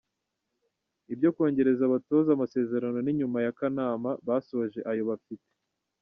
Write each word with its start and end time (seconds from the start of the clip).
Ibyo 1.13 1.29
kongerera 1.35 1.81
abatoza 1.85 2.29
amasezerano 2.33 2.97
ni 3.01 3.11
nyuma 3.19 3.37
ya 3.45 3.51
Kanama 3.59 4.09
basoje 4.27 4.79
ayo 4.91 5.03
bafite. 5.09 5.47